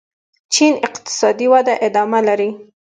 [0.53, 2.49] چین اقتصادي وده ادامه لري.